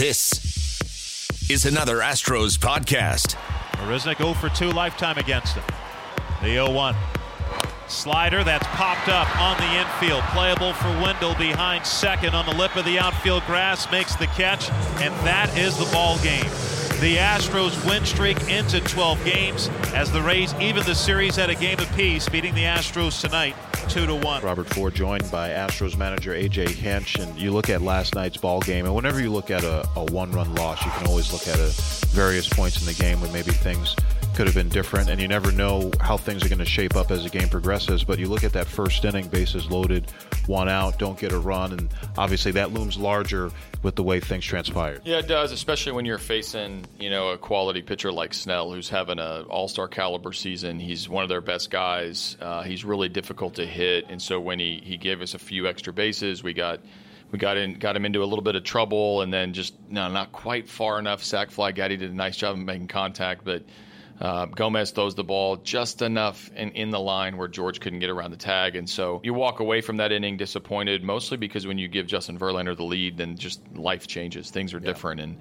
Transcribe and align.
This 0.00 1.20
is 1.50 1.66
another 1.66 1.98
Astros 1.98 2.56
podcast. 2.56 3.36
Marisnick 3.72 4.16
0 4.16 4.32
for 4.32 4.48
2 4.48 4.70
lifetime 4.70 5.18
against 5.18 5.56
him. 5.56 5.64
The 6.40 6.52
0 6.52 6.70
1. 6.70 6.96
Slider 7.86 8.42
that's 8.42 8.66
popped 8.68 9.10
up 9.10 9.28
on 9.38 9.58
the 9.58 9.78
infield. 9.78 10.22
Playable 10.32 10.72
for 10.72 10.88
Wendle 11.02 11.34
behind 11.34 11.84
second 11.84 12.34
on 12.34 12.46
the 12.46 12.54
lip 12.54 12.76
of 12.76 12.86
the 12.86 12.98
outfield 12.98 13.44
grass. 13.44 13.92
Makes 13.92 14.16
the 14.16 14.28
catch, 14.28 14.70
and 15.02 15.12
that 15.26 15.54
is 15.58 15.76
the 15.76 15.84
ball 15.92 16.18
game. 16.20 16.48
The 17.00 17.16
Astros 17.16 17.88
win 17.88 18.04
streak 18.04 18.50
into 18.50 18.78
12 18.78 19.24
games 19.24 19.70
as 19.94 20.12
the 20.12 20.20
Rays 20.20 20.52
even 20.60 20.84
the 20.84 20.94
series 20.94 21.38
at 21.38 21.48
a 21.48 21.54
game 21.54 21.78
apiece, 21.78 22.28
beating 22.28 22.54
the 22.54 22.64
Astros 22.64 23.22
tonight 23.22 23.56
two 23.88 24.04
to 24.04 24.14
one. 24.14 24.42
Robert 24.42 24.68
Ford 24.68 24.94
joined 24.94 25.28
by 25.30 25.48
Astros 25.48 25.96
manager 25.96 26.32
AJ 26.32 26.68
Hinch, 26.68 27.16
and 27.16 27.36
you 27.38 27.52
look 27.52 27.70
at 27.70 27.80
last 27.80 28.14
night's 28.14 28.36
ball 28.36 28.60
game, 28.60 28.84
and 28.84 28.94
whenever 28.94 29.18
you 29.18 29.32
look 29.32 29.50
at 29.50 29.64
a, 29.64 29.88
a 29.96 30.04
one-run 30.12 30.54
loss, 30.56 30.84
you 30.84 30.90
can 30.92 31.06
always 31.06 31.32
look 31.32 31.48
at 31.48 31.58
a, 31.58 31.72
various 32.08 32.46
points 32.46 32.80
in 32.80 32.86
the 32.86 32.94
game 32.94 33.18
when 33.20 33.32
maybe 33.32 33.50
things 33.50 33.96
could 34.34 34.46
have 34.46 34.54
been 34.54 34.68
different, 34.68 35.08
and 35.08 35.20
you 35.20 35.28
never 35.28 35.52
know 35.52 35.90
how 36.00 36.16
things 36.16 36.44
are 36.44 36.48
going 36.48 36.58
to 36.58 36.64
shape 36.64 36.96
up 36.96 37.10
as 37.10 37.24
the 37.24 37.30
game 37.30 37.48
progresses. 37.48 38.04
But 38.04 38.18
you 38.18 38.28
look 38.28 38.44
at 38.44 38.52
that 38.52 38.66
first 38.66 39.04
inning, 39.04 39.28
bases 39.28 39.70
loaded, 39.70 40.10
one 40.46 40.68
out, 40.68 40.98
don't 40.98 41.18
get 41.18 41.32
a 41.32 41.38
run, 41.38 41.72
and 41.72 41.88
obviously 42.16 42.52
that 42.52 42.72
looms 42.72 42.96
larger 42.96 43.50
with 43.82 43.96
the 43.96 44.02
way 44.02 44.20
things 44.20 44.44
transpired. 44.44 45.02
Yeah, 45.04 45.18
it 45.18 45.28
does, 45.28 45.52
especially 45.52 45.92
when 45.92 46.04
you're 46.04 46.18
facing 46.18 46.86
you 46.98 47.10
know 47.10 47.30
a 47.30 47.38
quality 47.38 47.82
pitcher 47.82 48.12
like 48.12 48.34
Snell, 48.34 48.72
who's 48.72 48.88
having 48.88 49.18
an 49.18 49.44
All-Star 49.44 49.88
caliber 49.88 50.32
season. 50.32 50.78
He's 50.78 51.08
one 51.08 51.22
of 51.22 51.28
their 51.28 51.40
best 51.40 51.70
guys. 51.70 52.36
Uh, 52.40 52.62
he's 52.62 52.84
really 52.84 53.08
difficult 53.08 53.54
to 53.54 53.66
hit, 53.66 54.06
and 54.08 54.20
so 54.20 54.40
when 54.40 54.58
he 54.58 54.80
he 54.84 54.96
gave 54.96 55.20
us 55.20 55.34
a 55.34 55.38
few 55.38 55.66
extra 55.66 55.92
bases, 55.92 56.42
we 56.42 56.52
got 56.52 56.80
we 57.30 57.38
got 57.38 57.56
in, 57.56 57.74
got 57.74 57.96
him 57.96 58.04
into 58.04 58.22
a 58.22 58.26
little 58.26 58.42
bit 58.42 58.56
of 58.56 58.64
trouble, 58.64 59.22
and 59.22 59.32
then 59.32 59.52
just 59.52 59.74
no, 59.88 60.08
not 60.08 60.32
quite 60.32 60.68
far 60.68 60.98
enough. 60.98 61.22
Sac 61.22 61.50
fly. 61.50 61.72
Gaddy 61.72 61.96
did 61.96 62.10
a 62.10 62.14
nice 62.14 62.36
job 62.36 62.56
of 62.56 62.64
making 62.64 62.88
contact, 62.88 63.44
but 63.44 63.62
uh, 64.20 64.44
Gomez 64.46 64.90
throws 64.90 65.14
the 65.14 65.24
ball 65.24 65.56
just 65.56 66.02
enough 66.02 66.50
in, 66.54 66.72
in 66.72 66.90
the 66.90 67.00
line 67.00 67.38
where 67.38 67.48
George 67.48 67.80
couldn't 67.80 68.00
get 68.00 68.10
around 68.10 68.32
the 68.32 68.36
tag. 68.36 68.76
And 68.76 68.88
so 68.88 69.20
you 69.24 69.32
walk 69.32 69.60
away 69.60 69.80
from 69.80 69.96
that 69.96 70.12
inning 70.12 70.36
disappointed, 70.36 71.02
mostly 71.02 71.38
because 71.38 71.66
when 71.66 71.78
you 71.78 71.88
give 71.88 72.06
Justin 72.06 72.38
Verlander 72.38 72.76
the 72.76 72.84
lead, 72.84 73.16
then 73.16 73.36
just 73.36 73.60
life 73.74 74.06
changes. 74.06 74.50
Things 74.50 74.74
are 74.74 74.78
yeah. 74.78 74.86
different. 74.86 75.20
And 75.20 75.38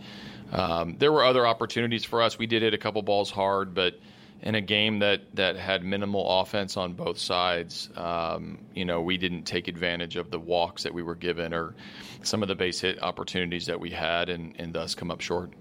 um, 0.53 0.95
there 0.97 1.11
were 1.11 1.25
other 1.25 1.45
opportunities 1.45 2.05
for 2.05 2.21
us. 2.21 2.39
We 2.39 2.47
did 2.47 2.61
hit 2.61 2.73
a 2.73 2.77
couple 2.77 3.01
balls 3.01 3.29
hard, 3.29 3.73
but 3.73 3.99
in 4.41 4.55
a 4.55 4.61
game 4.61 4.99
that, 4.99 5.35
that 5.35 5.57
had 5.57 5.83
minimal 5.83 6.39
offense 6.39 6.77
on 6.77 6.93
both 6.93 7.17
sides, 7.17 7.89
um, 7.97 8.59
you 8.73 8.85
know, 8.85 9.01
we 9.01 9.17
didn't 9.17 9.43
take 9.43 9.67
advantage 9.67 10.15
of 10.15 10.31
the 10.31 10.39
walks 10.39 10.83
that 10.83 10.93
we 10.93 11.03
were 11.03 11.15
given 11.15 11.53
or 11.53 11.75
some 12.23 12.41
of 12.41 12.47
the 12.47 12.55
base 12.55 12.79
hit 12.79 13.03
opportunities 13.03 13.65
that 13.65 13.81
we 13.81 13.89
had 13.89 14.29
and, 14.29 14.55
and 14.57 14.73
thus 14.73 14.95
come 14.95 15.11
up 15.11 15.19
short. 15.19 15.51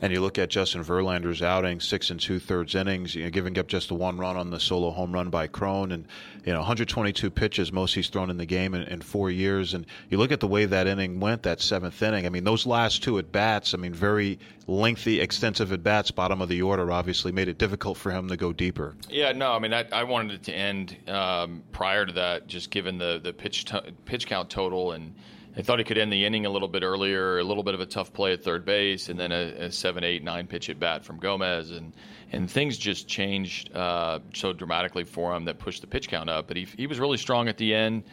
And 0.00 0.12
you 0.12 0.20
look 0.20 0.38
at 0.38 0.48
Justin 0.48 0.84
Verlander's 0.84 1.42
outing, 1.42 1.80
six 1.80 2.10
and 2.10 2.20
two 2.20 2.38
thirds 2.38 2.74
innings, 2.74 3.14
you 3.14 3.24
know, 3.24 3.30
giving 3.30 3.58
up 3.58 3.66
just 3.66 3.88
the 3.88 3.94
one 3.94 4.16
run 4.16 4.36
on 4.36 4.50
the 4.50 4.60
solo 4.60 4.90
home 4.90 5.12
run 5.12 5.28
by 5.28 5.48
Cron, 5.48 5.90
and 5.90 6.06
you 6.44 6.52
know 6.52 6.60
122 6.60 7.30
pitches, 7.30 7.72
most 7.72 7.94
he's 7.94 8.08
thrown 8.08 8.30
in 8.30 8.36
the 8.36 8.46
game 8.46 8.74
in, 8.74 8.82
in, 8.82 9.00
four 9.00 9.30
years. 9.30 9.74
And 9.74 9.86
you 10.08 10.18
look 10.18 10.30
at 10.30 10.40
the 10.40 10.46
way 10.46 10.66
that 10.66 10.86
inning 10.86 11.18
went, 11.18 11.42
that 11.42 11.60
seventh 11.60 12.00
inning. 12.00 12.26
I 12.26 12.28
mean, 12.28 12.44
those 12.44 12.64
last 12.64 13.02
two 13.02 13.18
at 13.18 13.32
bats, 13.32 13.74
I 13.74 13.76
mean, 13.76 13.92
very 13.92 14.38
lengthy, 14.68 15.20
extensive 15.20 15.72
at 15.72 15.82
bats, 15.82 16.10
bottom 16.12 16.40
of 16.40 16.48
the 16.48 16.62
order, 16.62 16.92
obviously 16.92 17.32
made 17.32 17.48
it 17.48 17.58
difficult 17.58 17.98
for 17.98 18.12
him 18.12 18.28
to 18.28 18.36
go 18.36 18.52
deeper. 18.52 18.94
Yeah, 19.08 19.32
no, 19.32 19.52
I 19.52 19.58
mean, 19.58 19.74
I, 19.74 19.84
I 19.90 20.04
wanted 20.04 20.34
it 20.34 20.42
to 20.44 20.52
end 20.52 20.96
um, 21.08 21.64
prior 21.72 22.06
to 22.06 22.12
that, 22.12 22.46
just 22.46 22.70
given 22.70 22.98
the 22.98 23.20
the 23.22 23.32
pitch 23.32 23.64
t- 23.64 23.80
pitch 24.04 24.26
count 24.28 24.48
total 24.48 24.92
and 24.92 25.14
I 25.56 25.62
thought 25.62 25.78
he 25.78 25.84
could 25.84 25.98
end 25.98 26.12
the 26.12 26.24
inning 26.24 26.46
a 26.46 26.50
little 26.50 26.68
bit 26.68 26.82
earlier, 26.82 27.38
a 27.38 27.44
little 27.44 27.62
bit 27.62 27.74
of 27.74 27.80
a 27.80 27.86
tough 27.86 28.12
play 28.12 28.32
at 28.32 28.44
third 28.44 28.64
base, 28.64 29.08
and 29.08 29.18
then 29.18 29.32
a, 29.32 29.64
a 29.64 29.72
seven, 29.72 30.04
eight, 30.04 30.22
nine 30.22 30.46
pitch 30.46 30.70
at 30.70 30.78
bat 30.78 31.04
from 31.04 31.18
Gomez, 31.18 31.70
and 31.70 31.92
and 32.32 32.50
things 32.50 32.76
just 32.78 33.08
changed 33.08 33.74
uh, 33.74 34.20
so 34.34 34.52
dramatically 34.52 35.04
for 35.04 35.34
him 35.34 35.44
that 35.46 35.58
pushed 35.58 35.80
the 35.80 35.86
pitch 35.86 36.08
count 36.08 36.30
up. 36.30 36.46
But 36.48 36.56
he 36.56 36.64
he 36.76 36.86
was 36.86 37.00
really 37.00 37.16
strong 37.16 37.48
at 37.48 37.56
the 37.56 37.74
end. 37.74 38.04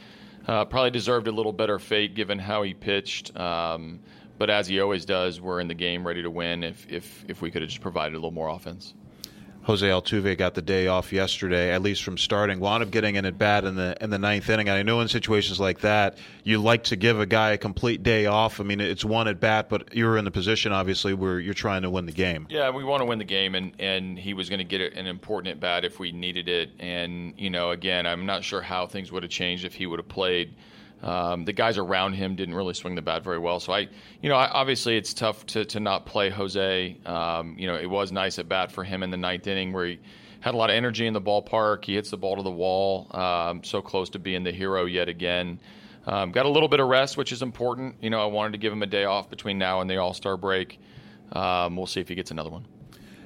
Uh, 0.48 0.66
probably 0.66 0.92
deserved 0.92 1.28
a 1.28 1.32
little 1.32 1.54
better 1.54 1.80
fate 1.80 2.16
given 2.16 2.38
how 2.40 2.64
he 2.64 2.74
pitched. 2.74 3.36
Um, 3.36 4.00
but 4.38 4.50
as 4.50 4.68
he 4.68 4.80
always 4.80 5.06
does, 5.06 5.42
we're 5.42 5.60
in 5.60 5.68
the 5.68 5.74
game 5.76 6.06
ready 6.06 6.22
to 6.22 6.30
win. 6.30 6.64
If 6.64 6.88
if 6.90 7.26
if 7.28 7.42
we 7.42 7.52
could 7.52 7.62
have 7.62 7.70
just 7.70 7.82
provided 7.82 8.14
a 8.14 8.18
little 8.18 8.32
more 8.32 8.50
offense. 8.50 8.94
Jose 9.66 9.88
Altuve 9.88 10.38
got 10.38 10.54
the 10.54 10.62
day 10.62 10.86
off 10.86 11.12
yesterday, 11.12 11.72
at 11.72 11.82
least 11.82 12.04
from 12.04 12.20
starting. 12.20 12.60
Wound 12.60 12.84
up 12.84 12.92
getting 12.92 13.16
in 13.16 13.26
at 13.26 13.40
bat 13.40 13.66
in 13.66 13.76
the 13.76 13.98
in 14.00 14.12
the 14.12 14.20
ninth 14.20 14.48
inning. 14.48 14.70
And 14.70 14.78
I 14.78 14.84
know 14.84 15.02
in 15.02 15.08
situations 15.08 15.60
like 15.60 15.80
that, 15.80 16.20
you 16.44 16.62
like 16.62 16.84
to 16.86 16.96
give 16.96 17.20
a 17.20 17.26
guy 17.26 17.52
a 17.52 17.58
complete 17.58 18.04
day 18.04 18.28
off. 18.28 18.60
I 18.60 18.64
mean, 18.64 18.80
it's 18.80 19.04
one 19.04 19.28
at 19.28 19.40
bat, 19.40 19.68
but 19.68 19.96
you're 19.96 20.18
in 20.18 20.26
the 20.26 20.30
position 20.32 20.72
obviously 20.72 21.16
where 21.16 21.40
you're 21.40 21.56
trying 21.56 21.82
to 21.82 21.90
win 21.90 22.06
the 22.06 22.12
game. 22.12 22.46
Yeah, 22.48 22.70
we 22.70 22.84
want 22.84 23.02
to 23.02 23.06
win 23.06 23.18
the 23.18 23.26
game, 23.26 23.56
and 23.56 23.74
and 23.80 24.20
he 24.20 24.36
was 24.36 24.50
going 24.50 24.60
to 24.60 24.66
get 24.66 24.94
an 24.94 25.08
important 25.08 25.52
at 25.52 25.60
bat 25.60 25.84
if 25.84 26.00
we 26.00 26.12
needed 26.12 26.48
it. 26.48 26.70
And 26.80 27.34
you 27.36 27.50
know, 27.50 27.72
again, 27.72 28.06
I'm 28.06 28.28
not 28.28 28.44
sure 28.44 28.62
how 28.62 28.86
things 28.86 29.12
would 29.12 29.24
have 29.24 29.32
changed 29.32 29.66
if 29.66 29.74
he 29.74 29.88
would 29.88 29.98
have 29.98 30.08
played. 30.08 30.54
Um, 31.06 31.46
the 31.46 31.54
guys 31.54 31.78
around 31.78 32.14
him 32.14 32.36
didn't 32.36 32.56
really 32.56 32.74
swing 32.74 32.96
the 32.96 33.02
bat 33.02 33.24
very 33.24 33.38
well. 33.38 33.60
So 33.60 33.72
I, 33.72 33.88
you 34.22 34.28
know, 34.28 34.36
I, 34.36 34.50
obviously 34.50 34.98
it's 34.98 35.14
tough 35.14 35.46
to, 35.48 35.64
to 35.66 35.80
not 35.80 36.08
play 36.08 36.32
Jose. 36.32 36.98
Um, 37.06 37.56
you 37.60 37.68
know, 37.68 37.76
it 37.76 37.86
was 37.86 38.12
nice 38.12 38.40
at 38.40 38.50
bat 38.50 38.72
for 38.72 38.84
him 38.84 39.04
in 39.04 39.12
the 39.12 39.18
ninth 39.18 39.46
inning 39.46 39.72
where 39.72 39.86
he 39.86 40.00
had 40.40 40.56
a 40.56 40.58
lot 40.58 40.72
of 40.72 40.76
energy 40.76 41.06
in 41.06 41.14
the 41.14 41.22
ballpark. 41.22 41.86
He 41.86 41.94
hits 41.94 42.10
the 42.10 42.18
ball 42.18 42.38
to 42.38 42.42
the 42.42 42.50
wall, 42.50 43.08
um, 43.12 43.64
so 43.64 43.84
close 43.84 44.10
to 44.12 44.20
being 44.20 44.44
the 44.44 44.52
hero 44.52 44.86
yet 44.86 45.08
again. 45.08 45.60
Um, 46.08 46.32
got 46.32 46.48
a 46.48 46.50
little 46.50 46.70
bit 46.70 46.80
of 46.80 46.88
rest, 46.88 47.18
which 47.18 47.32
is 47.32 47.44
important. 47.44 47.96
You 48.02 48.10
know, 48.10 48.22
I 48.22 48.26
wanted 48.26 48.54
to 48.54 48.58
give 48.58 48.74
him 48.74 48.82
a 48.82 48.88
day 48.88 49.06
off 49.06 49.30
between 49.30 49.60
now 49.60 49.82
and 49.82 49.90
the 49.90 49.98
All 49.98 50.14
Star 50.14 50.38
break. 50.38 50.80
Um, 51.34 51.76
we'll 51.76 51.88
see 51.88 52.02
if 52.02 52.08
he 52.08 52.16
gets 52.16 52.32
another 52.32 52.50
one 52.50 52.66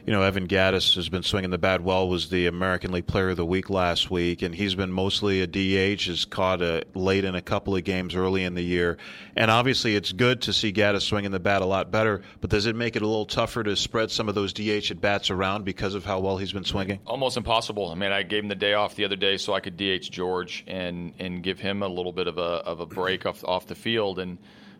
you 0.09 0.15
know, 0.15 0.23
Evan 0.23 0.47
Gattis 0.47 0.95
has 0.95 1.07
been 1.07 1.21
swinging 1.21 1.51
the 1.51 1.59
bat 1.59 1.81
well. 1.81 2.09
Was 2.09 2.31
the 2.31 2.47
American 2.47 2.91
League 2.91 3.05
Player 3.05 3.29
of 3.29 3.37
the 3.37 3.45
Week 3.45 3.69
last 3.69 4.09
week, 4.09 4.41
and 4.41 4.55
he's 4.55 4.73
been 4.73 4.91
mostly 4.91 5.41
a 5.41 5.45
DH. 5.45 6.05
Has 6.05 6.25
caught 6.25 6.63
a 6.63 6.83
late 6.95 7.25
in 7.25 7.35
a 7.35 7.43
couple 7.43 7.75
of 7.75 7.83
games 7.83 8.15
early 8.15 8.43
in 8.43 8.55
the 8.55 8.63
year, 8.63 8.97
and 9.35 9.51
obviously 9.51 9.95
it's 9.95 10.11
good 10.11 10.41
to 10.41 10.51
see 10.51 10.73
Gattis 10.73 11.03
swinging 11.03 11.29
the 11.29 11.39
bat 11.39 11.61
a 11.61 11.65
lot 11.65 11.91
better. 11.91 12.23
But 12.41 12.49
does 12.49 12.65
it 12.65 12.75
make 12.75 12.95
it 12.95 13.03
a 13.03 13.07
little 13.07 13.27
tougher 13.27 13.61
to 13.61 13.75
spread 13.75 14.09
some 14.09 14.27
of 14.27 14.33
those 14.33 14.51
DH 14.51 14.89
at 14.89 14.99
bats 14.99 15.29
around 15.29 15.63
because 15.63 15.93
of 15.93 16.05
how 16.05 16.21
well 16.21 16.37
he's 16.37 16.53
been 16.53 16.65
swinging? 16.65 16.97
Almost 17.05 17.37
impossible. 17.37 17.91
I 17.91 17.93
mean, 17.93 18.11
I 18.11 18.23
gave 18.23 18.41
him 18.41 18.49
the 18.49 18.55
day 18.55 18.73
off 18.73 18.95
the 18.95 19.05
other 19.05 19.15
day 19.15 19.37
so 19.37 19.53
I 19.53 19.59
could 19.59 19.77
DH 19.77 20.09
George 20.09 20.63
and 20.65 21.13
and 21.19 21.43
give 21.43 21.59
him 21.59 21.83
a 21.83 21.87
little 21.87 22.13
bit 22.13 22.25
of 22.25 22.39
a 22.39 22.41
of 22.65 22.79
a 22.79 22.87
break 22.87 23.27
off 23.27 23.43
off 23.43 23.67
the 23.67 23.75
field, 23.75 24.17
and 24.17 24.39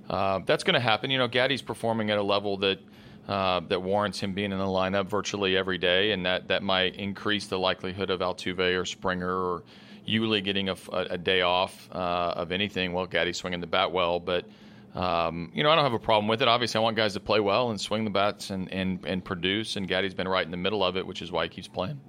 uh, 0.10 0.40
that's 0.48 0.64
going 0.64 0.74
to 0.74 0.80
happen. 0.80 1.12
You 1.12 1.20
know, 1.20 1.28
Gaddy's 1.28 1.62
performing 1.62 2.10
at 2.10 2.18
a 2.18 2.24
level 2.24 2.58
that 2.58 2.80
uh, 3.30 3.60
that 3.70 3.84
warrants 3.84 4.20
him 4.20 4.34
being 4.34 4.52
in 4.52 4.58
the 4.58 4.66
lineup 4.66 5.08
virtually 5.08 5.56
every 5.56 5.78
day, 5.78 6.12
and 6.12 6.26
that, 6.26 6.48
that 6.48 6.64
might 6.64 6.96
increase 6.96 7.46
the 7.46 7.60
likelihood 7.60 8.10
of 8.10 8.22
Altuve 8.22 8.76
or 8.76 8.86
Springer 8.86 9.32
or 9.32 9.64
Yuli 10.08 10.44
getting 10.44 10.68
a, 10.70 10.76
a 10.92 11.18
day 11.18 11.42
off 11.42 11.90
uh, 11.92 12.34
of 12.36 12.52
anything. 12.52 12.92
Well, 12.92 13.06
Gaddy's 13.06 13.38
swinging 13.38 13.62
the 13.62 13.68
bat 13.68 13.92
well, 13.92 14.20
but 14.20 14.46
um, 14.96 15.52
you 15.54 15.62
know 15.62 15.70
I 15.70 15.76
don't 15.76 15.84
have 15.84 15.94
a 15.94 16.00
problem 16.00 16.28
with 16.28 16.42
it. 16.42 16.48
Obviously, 16.48 16.80
I 16.80 16.82
want 16.82 16.98
guys 16.98 17.14
to 17.14 17.20
play 17.20 17.40
well 17.40 17.70
and 17.70 17.80
swing 17.80 18.04
the 18.04 18.10
bats 18.10 18.50
and, 18.50 18.74
and, 18.74 19.06
and 19.06 19.24
produce, 19.24 19.76
and 19.76 19.88
Gaddy's 19.88 20.16
been 20.16 20.28
right 20.28 20.44
in 20.44 20.50
the 20.50 20.58
middle 20.58 20.84
of 20.84 20.98
it, 20.98 21.06
which 21.06 21.22
is 21.22 21.32
why 21.32 21.44
he 21.44 21.50
keeps 21.50 21.68
playing. 21.68 22.02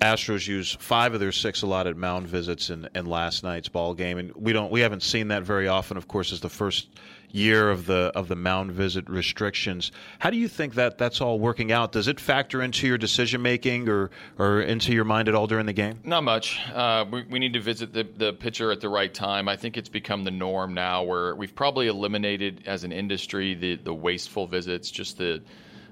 Astros 0.00 0.46
used 0.46 0.80
five 0.80 1.14
of 1.14 1.20
their 1.20 1.32
six 1.32 1.62
allotted 1.62 1.96
mound 1.96 2.26
visits 2.26 2.70
in, 2.70 2.88
in 2.94 3.06
last 3.06 3.42
night's 3.42 3.68
ball 3.68 3.94
game, 3.94 4.18
and 4.18 4.32
we 4.34 4.52
don't 4.52 4.70
we 4.70 4.80
haven't 4.80 5.02
seen 5.02 5.28
that 5.28 5.42
very 5.42 5.68
often. 5.68 5.96
Of 5.96 6.08
course, 6.08 6.32
as 6.32 6.40
the 6.40 6.48
first 6.48 6.88
year 7.30 7.70
of 7.70 7.86
the 7.86 8.10
of 8.14 8.28
the 8.28 8.36
mound 8.36 8.72
visit 8.72 9.08
restrictions. 9.08 9.92
How 10.18 10.30
do 10.30 10.36
you 10.36 10.48
think 10.48 10.74
that 10.74 10.98
that's 10.98 11.20
all 11.20 11.38
working 11.38 11.72
out? 11.72 11.92
Does 11.92 12.08
it 12.08 12.18
factor 12.18 12.62
into 12.62 12.86
your 12.86 12.98
decision 12.98 13.42
making 13.42 13.88
or 13.88 14.10
or 14.38 14.62
into 14.62 14.92
your 14.92 15.04
mind 15.04 15.28
at 15.28 15.34
all 15.34 15.46
during 15.46 15.66
the 15.66 15.72
game? 15.72 16.00
Not 16.04 16.24
much. 16.24 16.58
Uh, 16.72 17.04
we, 17.10 17.22
we 17.24 17.38
need 17.38 17.52
to 17.52 17.60
visit 17.60 17.92
the, 17.92 18.04
the 18.16 18.32
pitcher 18.32 18.72
at 18.72 18.80
the 18.80 18.88
right 18.88 19.12
time. 19.12 19.48
I 19.48 19.56
think 19.56 19.76
it's 19.76 19.88
become 19.88 20.24
the 20.24 20.30
norm 20.30 20.74
now, 20.74 21.02
where 21.02 21.34
we've 21.34 21.54
probably 21.54 21.88
eliminated 21.88 22.62
as 22.66 22.84
an 22.84 22.92
industry 22.92 23.54
the 23.54 23.76
the 23.76 23.94
wasteful 23.94 24.46
visits, 24.46 24.90
just 24.90 25.18
the 25.18 25.42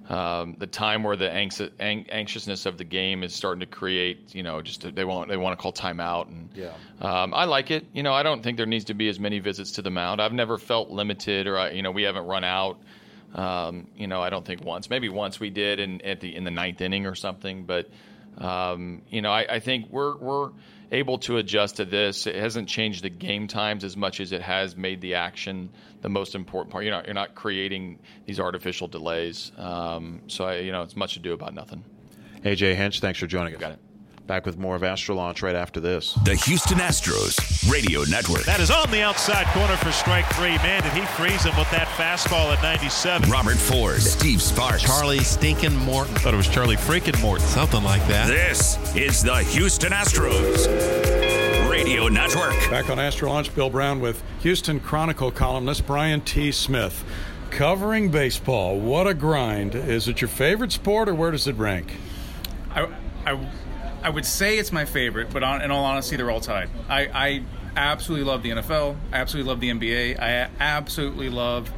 um, 0.08 0.54
the 0.58 0.66
time 0.66 1.02
where 1.02 1.16
the 1.16 1.30
anxiousness 1.30 2.66
of 2.66 2.78
the 2.78 2.84
game 2.84 3.24
is 3.24 3.34
starting 3.34 3.60
to 3.60 3.66
create, 3.66 4.34
you 4.34 4.42
know, 4.44 4.62
just 4.62 4.94
they 4.94 5.04
want 5.04 5.28
they 5.28 5.36
want 5.36 5.58
to 5.58 5.62
call 5.62 5.72
timeout, 5.72 6.28
and 6.28 6.48
yeah, 6.54 6.72
um, 7.00 7.34
I 7.34 7.44
like 7.44 7.70
it. 7.72 7.86
You 7.92 8.02
know, 8.04 8.12
I 8.12 8.22
don't 8.22 8.42
think 8.42 8.56
there 8.56 8.66
needs 8.66 8.84
to 8.86 8.94
be 8.94 9.08
as 9.08 9.18
many 9.18 9.40
visits 9.40 9.72
to 9.72 9.82
the 9.82 9.90
mound. 9.90 10.20
I've 10.20 10.32
never 10.32 10.58
felt 10.58 10.90
limited, 10.90 11.48
or 11.48 11.58
I, 11.58 11.70
you 11.70 11.82
know, 11.82 11.90
we 11.90 12.04
haven't 12.04 12.26
run 12.26 12.44
out. 12.44 12.78
Um, 13.34 13.88
you 13.96 14.06
know, 14.06 14.22
I 14.22 14.30
don't 14.30 14.46
think 14.46 14.64
once, 14.64 14.88
maybe 14.88 15.08
once 15.08 15.40
we 15.40 15.50
did 15.50 15.80
in 15.80 16.00
at 16.02 16.20
the 16.20 16.34
in 16.34 16.44
the 16.44 16.52
ninth 16.52 16.80
inning 16.80 17.06
or 17.06 17.16
something, 17.16 17.64
but 17.64 17.88
um, 18.38 19.02
you 19.08 19.22
know, 19.22 19.30
I, 19.30 19.46
I 19.56 19.60
think 19.60 19.86
we're 19.90 20.16
we're 20.16 20.50
able 20.92 21.18
to 21.18 21.38
adjust 21.38 21.76
to 21.76 21.84
this. 21.84 22.26
It 22.26 22.36
hasn't 22.36 22.68
changed 22.68 23.02
the 23.02 23.10
game 23.10 23.48
times 23.48 23.84
as 23.84 23.96
much 23.96 24.20
as 24.20 24.32
it 24.32 24.42
has 24.42 24.76
made 24.76 25.00
the 25.00 25.14
action 25.14 25.70
the 26.02 26.08
most 26.08 26.34
important 26.34 26.72
part. 26.72 26.84
You're 26.84 26.94
not 26.94 27.06
you're 27.06 27.14
not 27.14 27.34
creating 27.34 27.98
these 28.26 28.38
artificial 28.38 28.88
delays. 28.88 29.52
Um, 29.56 30.22
so 30.26 30.44
I, 30.44 30.58
you 30.58 30.72
know, 30.72 30.82
it's 30.82 30.96
much 30.96 31.14
to 31.14 31.20
do 31.20 31.32
about 31.32 31.54
nothing. 31.54 31.84
AJ 32.44 32.76
Hinch, 32.76 33.00
thanks 33.00 33.18
for 33.18 33.26
joining 33.26 33.54
us. 33.54 33.60
Got 33.60 33.72
it. 33.72 33.78
Back 34.26 34.44
with 34.44 34.58
more 34.58 34.74
of 34.74 34.82
Astro 34.82 35.14
Launch 35.14 35.40
right 35.40 35.54
after 35.54 35.78
this. 35.78 36.14
The 36.24 36.34
Houston 36.34 36.78
Astros 36.78 37.70
Radio 37.70 38.02
Network. 38.02 38.42
That 38.42 38.58
is 38.58 38.72
on 38.72 38.90
the 38.90 39.00
outside 39.00 39.46
corner 39.54 39.76
for 39.76 39.92
strike 39.92 40.26
three. 40.32 40.56
Man, 40.56 40.82
did 40.82 40.92
he 40.94 41.02
freeze 41.02 41.44
him 41.44 41.56
with 41.56 41.70
that 41.70 41.86
fastball 41.96 42.52
at 42.52 42.60
97. 42.60 43.30
Robert 43.30 43.56
Ford, 43.56 44.02
Steve 44.02 44.42
Sparks. 44.42 44.82
Charlie 44.82 45.20
Stinkin' 45.20 45.76
Morton. 45.76 46.16
Thought 46.16 46.34
it 46.34 46.38
was 46.38 46.48
Charlie 46.48 46.74
freaking 46.74 47.20
Morton. 47.22 47.46
Something 47.46 47.84
like 47.84 48.04
that. 48.08 48.26
This 48.26 48.96
is 48.96 49.22
the 49.22 49.44
Houston 49.44 49.92
Astros 49.92 50.66
Radio 51.70 52.08
Network. 52.08 52.58
Back 52.68 52.90
on 52.90 52.98
Astro 52.98 53.28
Launch, 53.28 53.54
Bill 53.54 53.70
Brown 53.70 54.00
with 54.00 54.24
Houston 54.40 54.80
Chronicle 54.80 55.30
columnist 55.30 55.86
Brian 55.86 56.20
T. 56.20 56.50
Smith. 56.50 57.04
Covering 57.50 58.10
baseball, 58.10 58.76
what 58.80 59.06
a 59.06 59.14
grind. 59.14 59.76
Is 59.76 60.08
it 60.08 60.20
your 60.20 60.28
favorite 60.28 60.72
sport 60.72 61.08
or 61.08 61.14
where 61.14 61.30
does 61.30 61.46
it 61.46 61.54
rank? 61.54 61.92
I, 62.74 62.88
I, 63.24 63.38
I 64.06 64.08
would 64.08 64.24
say 64.24 64.56
it's 64.56 64.70
my 64.70 64.84
favorite, 64.84 65.30
but 65.32 65.42
on, 65.42 65.62
in 65.62 65.72
all 65.72 65.84
honesty, 65.84 66.14
they're 66.14 66.30
all 66.30 66.38
tied. 66.38 66.70
I, 66.88 67.08
I 67.12 67.42
absolutely 67.76 68.24
love 68.24 68.44
the 68.44 68.50
NFL. 68.50 68.94
I 69.12 69.16
absolutely 69.16 69.50
love 69.50 69.58
the 69.58 69.68
NBA. 69.70 70.20
I 70.20 70.48
absolutely 70.60 71.28
love 71.28 71.72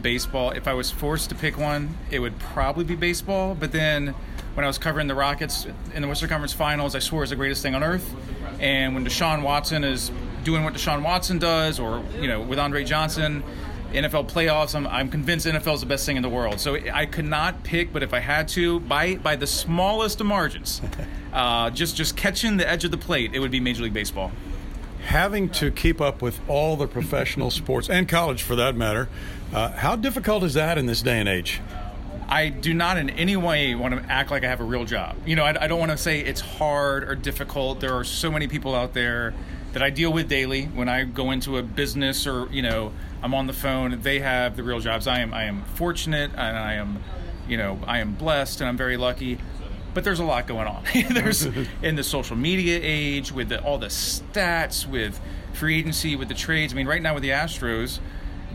baseball. 0.00 0.52
If 0.52 0.66
I 0.66 0.72
was 0.72 0.90
forced 0.90 1.28
to 1.28 1.34
pick 1.34 1.58
one, 1.58 1.94
it 2.10 2.20
would 2.20 2.38
probably 2.38 2.84
be 2.84 2.94
baseball. 2.94 3.54
But 3.54 3.72
then 3.72 4.14
when 4.54 4.64
I 4.64 4.66
was 4.66 4.78
covering 4.78 5.08
the 5.08 5.14
Rockets 5.14 5.66
in 5.94 6.00
the 6.00 6.08
Western 6.08 6.30
Conference 6.30 6.54
Finals, 6.54 6.94
I 6.94 7.00
swore 7.00 7.20
it 7.20 7.24
was 7.24 7.30
the 7.30 7.36
greatest 7.36 7.60
thing 7.60 7.74
on 7.74 7.84
earth. 7.84 8.14
And 8.60 8.94
when 8.94 9.04
Deshaun 9.04 9.42
Watson 9.42 9.84
is 9.84 10.10
doing 10.42 10.64
what 10.64 10.72
Deshaun 10.72 11.02
Watson 11.02 11.38
does, 11.38 11.78
or 11.78 12.02
you 12.18 12.28
know, 12.28 12.40
with 12.40 12.58
Andre 12.58 12.84
Johnson, 12.84 13.42
NFL 13.94 14.30
playoffs, 14.30 14.74
I'm, 14.74 14.86
I'm 14.86 15.08
convinced 15.08 15.46
NFL 15.46 15.74
is 15.74 15.80
the 15.80 15.86
best 15.86 16.06
thing 16.06 16.16
in 16.16 16.22
the 16.22 16.28
world. 16.28 16.60
So 16.60 16.76
I 16.92 17.06
could 17.06 17.24
not 17.24 17.62
pick, 17.64 17.92
but 17.92 18.02
if 18.02 18.12
I 18.12 18.20
had 18.20 18.48
to, 18.48 18.80
by 18.80 19.16
by 19.16 19.36
the 19.36 19.46
smallest 19.46 20.20
of 20.20 20.26
margins, 20.26 20.80
uh, 21.32 21.70
just 21.70 21.96
just 21.96 22.16
catching 22.16 22.56
the 22.56 22.68
edge 22.68 22.84
of 22.84 22.90
the 22.90 22.98
plate, 22.98 23.34
it 23.34 23.40
would 23.40 23.50
be 23.50 23.60
Major 23.60 23.82
League 23.82 23.94
Baseball. 23.94 24.32
Having 25.06 25.50
to 25.50 25.70
keep 25.70 26.00
up 26.00 26.22
with 26.22 26.40
all 26.48 26.76
the 26.76 26.86
professional 26.86 27.50
sports 27.50 27.90
and 27.90 28.08
college 28.08 28.42
for 28.42 28.56
that 28.56 28.74
matter, 28.74 29.08
uh, 29.52 29.70
how 29.72 29.96
difficult 29.96 30.42
is 30.42 30.54
that 30.54 30.78
in 30.78 30.86
this 30.86 31.02
day 31.02 31.20
and 31.20 31.28
age? 31.28 31.60
I 32.28 32.48
do 32.48 32.72
not 32.72 32.96
in 32.96 33.10
any 33.10 33.36
way 33.36 33.74
want 33.74 33.94
to 33.94 34.10
act 34.10 34.30
like 34.30 34.44
I 34.44 34.48
have 34.48 34.60
a 34.60 34.64
real 34.64 34.84
job. 34.84 35.16
You 35.26 35.36
know, 35.36 35.44
I, 35.44 35.64
I 35.64 35.68
don't 35.68 35.78
want 35.78 35.92
to 35.92 35.98
say 35.98 36.20
it's 36.20 36.40
hard 36.40 37.04
or 37.04 37.14
difficult. 37.14 37.80
There 37.80 37.94
are 37.94 38.04
so 38.04 38.30
many 38.30 38.48
people 38.48 38.74
out 38.74 38.94
there 38.94 39.34
that 39.74 39.82
I 39.82 39.90
deal 39.90 40.12
with 40.12 40.28
daily 40.28 40.66
when 40.66 40.88
I 40.88 41.02
go 41.02 41.32
into 41.32 41.58
a 41.58 41.62
business 41.62 42.26
or 42.26 42.48
you 42.50 42.62
know 42.62 42.92
I'm 43.22 43.34
on 43.34 43.46
the 43.46 43.52
phone. 43.52 44.00
They 44.00 44.20
have 44.20 44.56
the 44.56 44.62
real 44.62 44.80
jobs. 44.80 45.06
I 45.06 45.18
am 45.20 45.34
I 45.34 45.44
am 45.44 45.64
fortunate 45.64 46.30
and 46.30 46.56
I 46.56 46.74
am 46.74 47.02
you 47.46 47.56
know 47.56 47.78
I 47.86 47.98
am 47.98 48.14
blessed 48.14 48.60
and 48.60 48.68
I'm 48.68 48.76
very 48.76 48.96
lucky. 48.96 49.38
But 49.92 50.02
there's 50.02 50.20
a 50.20 50.24
lot 50.24 50.46
going 50.46 50.66
on. 50.66 50.84
there's 51.10 51.44
in 51.82 51.96
the 51.96 52.02
social 52.02 52.36
media 52.36 52.80
age 52.82 53.30
with 53.30 53.50
the, 53.50 53.62
all 53.62 53.78
the 53.78 53.86
stats 53.86 54.88
with 54.88 55.20
free 55.52 55.78
agency 55.78 56.16
with 56.16 56.28
the 56.28 56.34
trades. 56.34 56.72
I 56.72 56.76
mean, 56.76 56.88
right 56.88 57.02
now 57.02 57.14
with 57.14 57.22
the 57.22 57.30
Astros, 57.30 58.00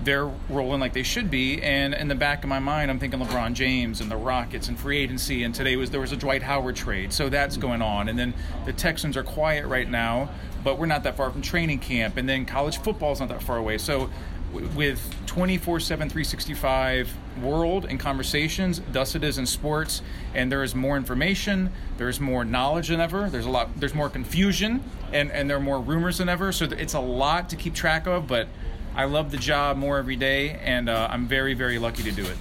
they're 0.04 0.30
rolling 0.50 0.80
like 0.80 0.94
they 0.94 1.04
should 1.04 1.30
be. 1.30 1.62
And 1.62 1.94
in 1.94 2.08
the 2.08 2.16
back 2.16 2.44
of 2.44 2.50
my 2.50 2.60
mind, 2.60 2.92
I'm 2.92 3.00
thinking 3.00 3.20
LeBron 3.20 3.54
James 3.54 4.02
and 4.02 4.10
the 4.10 4.18
Rockets 4.18 4.68
and 4.68 4.78
free 4.78 4.98
agency. 5.00 5.44
And 5.44 5.54
today 5.54 5.76
was 5.76 5.92
there 5.92 6.02
was 6.02 6.12
a 6.12 6.18
Dwight 6.18 6.44
Howard 6.44 6.76
trade, 6.76 7.12
so 7.14 7.30
that's 7.30 7.58
going 7.58 7.82
on. 7.82 8.10
And 8.10 8.18
then 8.18 8.34
the 8.66 8.74
Texans 8.74 9.18
are 9.18 9.24
quiet 9.24 9.66
right 9.66 9.90
now, 9.90 10.30
but 10.64 10.78
we're 10.78 10.86
not 10.86 11.04
that 11.04 11.18
far 11.18 11.32
from 11.32 11.42
training 11.42 11.80
camp. 11.80 12.18
And 12.18 12.28
then 12.28 12.46
college 12.46 12.78
football's 12.78 13.20
not 13.20 13.30
that 13.30 13.44
far 13.44 13.58
away. 13.58 13.78
So 13.78 14.10
with 14.54 15.00
24 15.28 15.80
7 15.80 16.10
365 16.10 17.16
world 17.42 17.86
and 17.86 18.00
conversations 18.00 18.82
thus 18.92 19.14
it 19.14 19.24
is 19.24 19.38
in 19.38 19.46
sports 19.46 20.02
and 20.34 20.52
there 20.52 20.64
is 20.64 20.74
more 20.74 20.98
information 20.98 21.72
there's 21.98 22.20
more 22.20 22.44
knowledge 22.44 22.88
than 22.88 23.00
ever 23.00 23.30
there's 23.30 23.46
a 23.46 23.50
lot 23.50 23.70
there's 23.80 23.94
more 23.94 24.10
confusion 24.10 24.84
and 25.14 25.32
and 25.32 25.50
there 25.50 25.58
are 25.58 25.62
more 25.62 25.80
rumors 25.80 26.18
than 26.18 26.28
ever 26.30 26.52
so 26.52 26.66
it's 26.66 26.96
a 26.96 27.00
lot 27.00 27.50
to 27.50 27.56
keep 27.56 27.76
track 27.76 28.08
of 28.08 28.28
but 28.28 28.48
i 28.96 29.06
love 29.06 29.30
the 29.30 29.38
job 29.38 29.78
more 29.78 30.00
every 30.00 30.16
day 30.16 30.52
and 30.64 30.90
uh, 30.90 31.08
i'm 31.12 31.28
very 31.28 31.54
very 31.54 31.78
lucky 31.78 32.02
to 32.02 32.12
do 32.12 32.24
it 32.24 32.38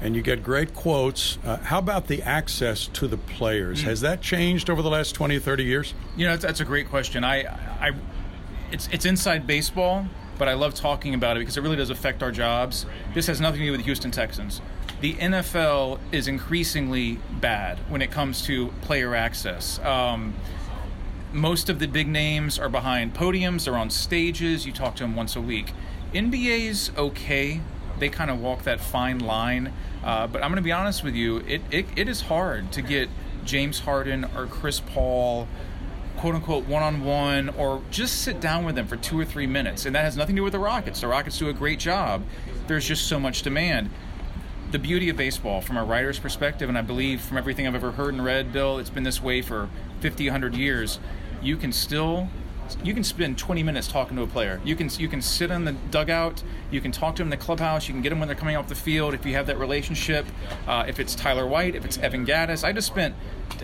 and 0.00 0.14
you 0.14 0.22
get 0.22 0.42
great 0.42 0.74
quotes. 0.74 1.38
Uh, 1.44 1.56
how 1.58 1.78
about 1.78 2.06
the 2.06 2.22
access 2.22 2.86
to 2.88 3.08
the 3.08 3.16
players? 3.16 3.82
Mm. 3.82 3.84
Has 3.84 4.00
that 4.02 4.20
changed 4.20 4.70
over 4.70 4.82
the 4.82 4.90
last 4.90 5.14
20, 5.14 5.38
30 5.38 5.64
years? 5.64 5.94
You 6.16 6.26
know, 6.26 6.32
that's, 6.32 6.44
that's 6.44 6.60
a 6.60 6.64
great 6.64 6.88
question. 6.88 7.24
I, 7.24 7.44
I, 7.80 7.92
it's, 8.70 8.88
it's 8.92 9.04
inside 9.04 9.46
baseball, 9.46 10.06
but 10.38 10.48
I 10.48 10.54
love 10.54 10.74
talking 10.74 11.14
about 11.14 11.36
it 11.36 11.40
because 11.40 11.56
it 11.56 11.62
really 11.62 11.76
does 11.76 11.90
affect 11.90 12.22
our 12.22 12.30
jobs. 12.30 12.86
This 13.14 13.26
has 13.26 13.40
nothing 13.40 13.60
to 13.60 13.66
do 13.66 13.72
with 13.72 13.80
the 13.80 13.86
Houston 13.86 14.10
Texans. 14.10 14.60
The 15.00 15.14
NFL 15.14 16.00
is 16.12 16.26
increasingly 16.26 17.18
bad 17.40 17.78
when 17.88 18.02
it 18.02 18.10
comes 18.10 18.42
to 18.46 18.68
player 18.82 19.14
access. 19.14 19.78
Um, 19.80 20.34
most 21.32 21.68
of 21.68 21.78
the 21.78 21.86
big 21.86 22.08
names 22.08 22.58
are 22.58 22.68
behind 22.68 23.14
podiums, 23.14 23.64
they're 23.64 23.76
on 23.76 23.90
stages, 23.90 24.66
you 24.66 24.72
talk 24.72 24.96
to 24.96 25.04
them 25.04 25.14
once 25.14 25.36
a 25.36 25.40
week. 25.40 25.72
NBA's 26.14 26.90
okay, 26.96 27.60
they 27.98 28.08
kind 28.08 28.30
of 28.30 28.40
walk 28.40 28.64
that 28.64 28.80
fine 28.80 29.18
line. 29.18 29.72
Uh, 30.04 30.26
but 30.26 30.42
I'm 30.42 30.50
going 30.50 30.56
to 30.56 30.62
be 30.62 30.72
honest 30.72 31.02
with 31.02 31.14
you, 31.14 31.38
it, 31.38 31.62
it, 31.70 31.86
it 31.96 32.08
is 32.08 32.22
hard 32.22 32.72
to 32.72 32.82
get 32.82 33.08
James 33.44 33.80
Harden 33.80 34.24
or 34.36 34.46
Chris 34.46 34.80
Paul 34.80 35.48
quote 36.18 36.34
unquote 36.34 36.66
one 36.66 36.82
on 36.82 37.04
one 37.04 37.48
or 37.50 37.80
just 37.90 38.22
sit 38.22 38.40
down 38.40 38.64
with 38.64 38.74
them 38.74 38.86
for 38.86 38.96
two 38.96 39.18
or 39.18 39.24
three 39.24 39.46
minutes. 39.46 39.86
And 39.86 39.94
that 39.94 40.04
has 40.04 40.16
nothing 40.16 40.34
to 40.34 40.40
do 40.40 40.44
with 40.44 40.52
the 40.52 40.58
Rockets. 40.58 41.00
The 41.00 41.08
Rockets 41.08 41.38
do 41.38 41.48
a 41.48 41.52
great 41.52 41.78
job. 41.78 42.24
There's 42.66 42.86
just 42.86 43.06
so 43.06 43.18
much 43.20 43.42
demand. 43.42 43.90
The 44.70 44.78
beauty 44.78 45.08
of 45.08 45.16
baseball, 45.16 45.62
from 45.62 45.78
a 45.78 45.84
writer's 45.84 46.18
perspective, 46.18 46.68
and 46.68 46.76
I 46.76 46.82
believe 46.82 47.22
from 47.22 47.38
everything 47.38 47.66
I've 47.66 47.74
ever 47.74 47.92
heard 47.92 48.12
and 48.12 48.22
read, 48.22 48.52
Bill, 48.52 48.78
it's 48.78 48.90
been 48.90 49.04
this 49.04 49.22
way 49.22 49.40
for 49.40 49.70
50, 50.00 50.26
100 50.26 50.54
years. 50.54 50.98
You 51.40 51.56
can 51.56 51.72
still 51.72 52.28
you 52.82 52.94
can 52.94 53.04
spend 53.04 53.38
20 53.38 53.62
minutes 53.62 53.88
talking 53.88 54.16
to 54.16 54.22
a 54.22 54.26
player. 54.26 54.60
You 54.64 54.76
can 54.76 54.90
you 54.98 55.08
can 55.08 55.22
sit 55.22 55.50
in 55.50 55.64
the 55.64 55.72
dugout. 55.72 56.42
You 56.70 56.80
can 56.80 56.92
talk 56.92 57.16
to 57.16 57.20
them 57.20 57.26
in 57.32 57.38
the 57.38 57.44
clubhouse. 57.44 57.88
You 57.88 57.94
can 57.94 58.02
get 58.02 58.10
them 58.10 58.18
when 58.18 58.28
they're 58.28 58.36
coming 58.36 58.56
off 58.56 58.68
the 58.68 58.74
field. 58.74 59.14
If 59.14 59.24
you 59.24 59.34
have 59.34 59.46
that 59.46 59.58
relationship, 59.58 60.26
uh, 60.66 60.84
if 60.86 60.98
it's 61.00 61.14
Tyler 61.14 61.46
White, 61.46 61.74
if 61.74 61.84
it's 61.84 61.98
Evan 61.98 62.26
Gattis, 62.26 62.64
I 62.64 62.72
just 62.72 62.86
spent 62.86 63.14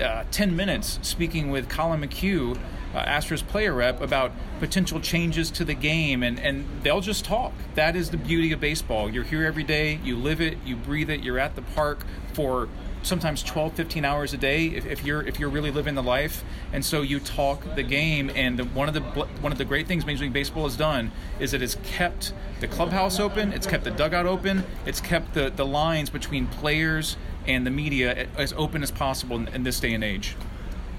uh, 0.01 0.25
10 0.31 0.56
minutes 0.56 0.99
speaking 1.03 1.51
with 1.51 1.69
Collin 1.69 2.01
McHugh, 2.01 2.59
uh, 2.95 3.05
Astros 3.05 3.47
player 3.47 3.73
rep, 3.75 4.01
about 4.01 4.33
potential 4.61 5.01
changes 5.01 5.51
to 5.53 5.65
the 5.65 5.75
game, 5.75 6.23
and, 6.23 6.39
and 6.41 6.65
they'll 6.83 7.01
just 7.01 7.25
talk. 7.25 7.53
That 7.75 7.97
is 7.97 8.11
the 8.11 8.17
beauty 8.17 8.53
of 8.53 8.61
baseball. 8.61 9.11
You're 9.11 9.25
here 9.25 9.45
every 9.45 9.65
day, 9.65 10.01
you 10.03 10.17
live 10.17 10.41
it, 10.41 10.59
you 10.65 10.77
breathe 10.77 11.11
it, 11.11 11.21
you're 11.21 11.39
at 11.39 11.55
the 11.55 11.62
park 11.62 12.05
for 12.33 12.69
sometimes 13.05 13.43
12 13.43 13.75
15 13.75 14.05
hours 14.05 14.33
a 14.33 14.37
day 14.37 14.67
if, 14.67 14.87
if, 14.87 15.05
you're 15.05 15.23
if 15.23 15.39
you're 15.39 15.49
really 15.49 15.71
living 15.71 15.95
the 15.95 16.03
life. 16.03 16.45
And 16.73 16.85
so 16.85 17.03
you 17.03 17.21
talk 17.21 17.75
the 17.75 17.83
game 17.83 18.31
and 18.35 18.59
the, 18.59 18.65
one 18.65 18.89
of 18.89 18.95
the 18.95 19.01
one 19.01 19.53
of 19.53 19.59
the 19.59 19.65
great 19.65 19.87
things 19.87 20.06
major 20.06 20.25
league 20.25 20.33
baseball 20.33 20.65
has 20.65 20.77
done 20.77 21.12
is 21.39 21.55
it 21.55 21.61
has 21.61 21.77
kept 21.85 22.33
the 22.61 22.69
clubhouse 22.69 23.21
open 23.21 23.53
it's 23.53 23.67
kept 23.67 23.85
the 23.85 23.91
dugout 23.91 24.27
open 24.27 24.65
it's 24.87 25.01
kept 25.01 25.35
the, 25.35 25.51
the 25.51 25.67
lines 25.67 26.09
between 26.09 26.47
players 26.47 27.17
and 27.46 27.67
the 27.67 27.70
media 27.70 28.29
as 28.37 28.53
open 28.55 28.82
as 28.82 28.91
possible 28.91 29.37
in, 29.37 29.49
in 29.49 29.63
this 29.65 29.81
day 29.81 29.93
and 29.93 30.03
age. 30.03 30.37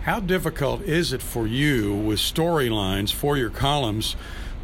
How 0.03 0.19
difficult 0.19 0.83
is 0.83 1.11
it 1.13 1.21
for 1.21 1.47
you 1.47 1.93
with 1.93 2.19
storylines 2.19 3.11
for 3.11 3.37
your 3.37 3.49
columns 3.49 4.15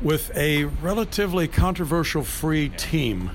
with 0.01 0.35
a 0.35 0.65
relatively 0.65 1.47
controversial 1.47 2.23
free 2.23 2.69
team 2.69 3.31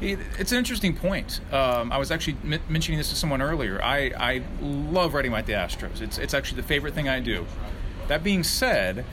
it's 0.00 0.52
an 0.52 0.58
interesting 0.58 0.94
point. 0.94 1.40
Um, 1.52 1.90
I 1.92 1.98
was 1.98 2.10
actually 2.10 2.36
m- 2.44 2.60
mentioning 2.68 2.98
this 2.98 3.10
to 3.10 3.16
someone 3.16 3.40
earlier. 3.40 3.82
I, 3.82 4.12
I 4.16 4.42
love 4.60 5.14
writing 5.14 5.32
about 5.32 5.46
the 5.46 5.54
Astros. 5.54 6.00
It's, 6.00 6.18
it's 6.18 6.34
actually 6.34 6.60
the 6.60 6.66
favorite 6.68 6.94
thing 6.94 7.08
I 7.08 7.20
do. 7.20 7.46
That 8.08 8.22
being 8.22 8.44
said, 8.44 9.04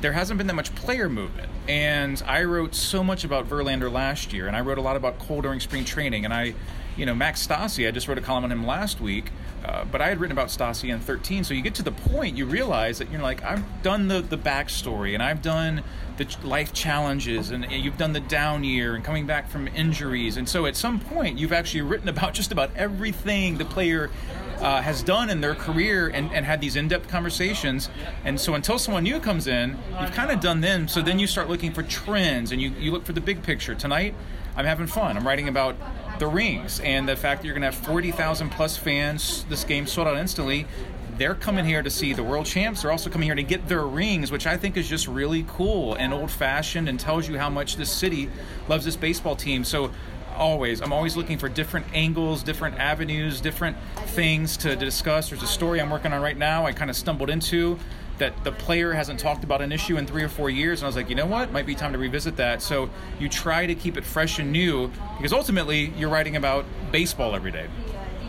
there 0.00 0.12
hasn't 0.12 0.38
been 0.38 0.46
that 0.46 0.54
much 0.54 0.74
player 0.74 1.08
movement. 1.08 1.50
And 1.68 2.22
I 2.26 2.44
wrote 2.44 2.74
so 2.74 3.04
much 3.04 3.24
about 3.24 3.48
Verlander 3.48 3.92
last 3.92 4.32
year, 4.32 4.46
and 4.46 4.56
I 4.56 4.60
wrote 4.60 4.78
a 4.78 4.80
lot 4.80 4.96
about 4.96 5.18
Cole 5.18 5.42
during 5.42 5.60
spring 5.60 5.84
training. 5.84 6.24
And 6.24 6.34
I, 6.34 6.54
you 6.96 7.06
know, 7.06 7.14
Max 7.14 7.46
Stassi, 7.46 7.86
I 7.86 7.90
just 7.90 8.08
wrote 8.08 8.18
a 8.18 8.22
column 8.22 8.44
on 8.44 8.52
him 8.52 8.66
last 8.66 9.00
week, 9.00 9.30
uh, 9.64 9.84
but 9.84 10.00
I 10.00 10.08
had 10.08 10.20
written 10.20 10.32
about 10.32 10.48
Stassi 10.48 10.92
in 10.92 11.00
13. 11.00 11.44
So 11.44 11.54
you 11.54 11.62
get 11.62 11.74
to 11.76 11.82
the 11.82 11.92
point, 11.92 12.36
you 12.36 12.46
realize 12.46 12.98
that 12.98 13.10
you're 13.10 13.20
like, 13.20 13.42
I've 13.42 13.82
done 13.82 14.08
the, 14.08 14.20
the 14.20 14.38
backstory, 14.38 15.14
and 15.14 15.22
I've 15.22 15.42
done 15.42 15.82
the 16.20 16.46
life 16.46 16.74
challenges 16.74 17.50
and 17.50 17.70
you've 17.72 17.96
done 17.96 18.12
the 18.12 18.20
down 18.20 18.62
year 18.62 18.94
and 18.94 19.02
coming 19.02 19.26
back 19.26 19.48
from 19.48 19.66
injuries 19.68 20.36
and 20.36 20.46
so 20.46 20.66
at 20.66 20.76
some 20.76 21.00
point 21.00 21.38
you've 21.38 21.52
actually 21.52 21.80
written 21.80 22.10
about 22.10 22.34
just 22.40 22.52
about 22.52 22.70
everything 22.76 23.56
the 23.56 23.64
player 23.64 24.10
uh, 24.58 24.82
has 24.82 25.02
done 25.02 25.30
in 25.30 25.40
their 25.40 25.54
career 25.54 26.08
and, 26.08 26.30
and 26.32 26.44
had 26.44 26.60
these 26.60 26.76
in-depth 26.76 27.08
conversations 27.08 27.88
and 28.24 28.38
so 28.38 28.52
until 28.52 28.78
someone 28.78 29.02
new 29.02 29.18
comes 29.18 29.46
in 29.46 29.78
you've 29.98 30.12
kind 30.12 30.30
of 30.30 30.40
done 30.40 30.60
them 30.60 30.86
so 30.86 31.00
then 31.00 31.18
you 31.18 31.26
start 31.26 31.48
looking 31.48 31.72
for 31.72 31.82
trends 31.82 32.52
and 32.52 32.60
you, 32.60 32.68
you 32.78 32.92
look 32.92 33.06
for 33.06 33.14
the 33.14 33.20
big 33.20 33.42
picture 33.42 33.74
tonight 33.74 34.14
i'm 34.56 34.66
having 34.66 34.86
fun 34.86 35.16
i'm 35.16 35.26
writing 35.26 35.48
about 35.48 35.74
the 36.20 36.26
rings 36.28 36.78
and 36.80 37.08
the 37.08 37.16
fact 37.16 37.40
that 37.40 37.46
you're 37.46 37.54
going 37.54 37.68
to 37.68 37.76
have 37.76 37.86
40,000 37.86 38.50
plus 38.50 38.76
fans 38.76 39.44
this 39.48 39.64
game 39.64 39.86
sold 39.86 40.06
out 40.06 40.16
instantly 40.16 40.66
they're 41.20 41.34
coming 41.34 41.66
here 41.66 41.82
to 41.82 41.90
see 41.90 42.14
the 42.14 42.22
world 42.22 42.46
champs. 42.46 42.80
They're 42.80 42.90
also 42.90 43.10
coming 43.10 43.26
here 43.26 43.34
to 43.34 43.42
get 43.42 43.68
their 43.68 43.84
rings, 43.86 44.32
which 44.32 44.46
I 44.46 44.56
think 44.56 44.78
is 44.78 44.88
just 44.88 45.06
really 45.06 45.44
cool 45.46 45.94
and 45.96 46.14
old 46.14 46.30
fashioned 46.30 46.88
and 46.88 46.98
tells 46.98 47.28
you 47.28 47.36
how 47.36 47.50
much 47.50 47.76
this 47.76 47.92
city 47.92 48.30
loves 48.68 48.86
this 48.86 48.96
baseball 48.96 49.36
team. 49.36 49.62
So 49.62 49.90
always. 50.34 50.80
I'm 50.80 50.94
always 50.94 51.18
looking 51.18 51.36
for 51.36 51.50
different 51.50 51.84
angles, 51.92 52.42
different 52.42 52.78
avenues, 52.78 53.42
different 53.42 53.76
things 54.06 54.56
to 54.58 54.74
discuss. 54.74 55.28
There's 55.28 55.42
a 55.42 55.46
story 55.46 55.78
I'm 55.78 55.90
working 55.90 56.14
on 56.14 56.22
right 56.22 56.38
now. 56.38 56.64
I 56.64 56.72
kind 56.72 56.88
of 56.88 56.96
stumbled 56.96 57.28
into 57.28 57.78
that 58.20 58.44
the 58.44 58.52
player 58.52 58.92
hasn't 58.92 59.18
talked 59.18 59.42
about 59.42 59.60
an 59.60 59.72
issue 59.72 59.96
in 59.96 60.06
three 60.06 60.22
or 60.22 60.28
four 60.28 60.48
years, 60.48 60.80
and 60.80 60.86
I 60.86 60.88
was 60.88 60.96
like, 60.96 61.10
you 61.10 61.16
know 61.16 61.26
what, 61.26 61.50
might 61.50 61.66
be 61.66 61.74
time 61.74 61.92
to 61.92 61.98
revisit 61.98 62.36
that. 62.36 62.62
So 62.62 62.88
you 63.18 63.28
try 63.28 63.66
to 63.66 63.74
keep 63.74 63.96
it 63.96 64.04
fresh 64.04 64.38
and 64.38 64.52
new 64.52 64.90
because 65.16 65.32
ultimately 65.32 65.92
you're 65.96 66.08
writing 66.08 66.36
about 66.36 66.64
baseball 66.92 67.34
every 67.34 67.50
day. 67.50 67.66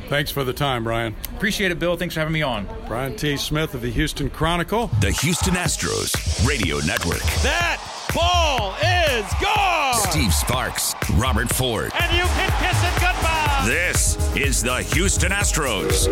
Thanks 0.10 0.30
for 0.30 0.44
the 0.44 0.52
time, 0.52 0.84
Brian. 0.84 1.16
Appreciate 1.38 1.72
it, 1.72 1.80
Bill. 1.80 1.96
Thanks 1.96 2.16
for 2.16 2.20
having 2.20 2.34
me 2.34 2.42
on. 2.42 2.68
Brian 2.86 3.16
T. 3.16 3.38
Smith 3.38 3.74
of 3.74 3.82
the 3.82 3.92
Houston 3.92 4.30
Chronicle. 4.30 4.88
The 5.00 5.12
Houston 5.12 5.54
Astros 5.54 6.46
Radio 6.46 6.80
Network. 6.80 7.22
That 7.44 7.80
ball 8.14 8.76
is 8.82 9.26
gone! 9.42 9.94
Steve 10.10 10.34
Sparks, 10.34 10.96
Robert 11.14 11.50
Ford. 11.50 11.92
And 11.98 12.18
you 12.18 12.24
can 12.24 12.50
kiss 12.60 12.84
it 12.84 12.94
goodbye! 13.00 13.64
This 13.66 14.36
is 14.36 14.62
the 14.62 14.82
Houston 14.94 15.32
Astros 15.32 16.08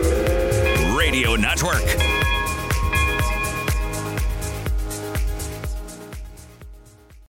Radio 0.97 1.35
Network. 1.35 2.08